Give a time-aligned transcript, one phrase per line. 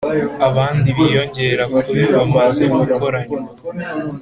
[0.47, 3.29] abandi biyongera ku be bamaze gukoranywa z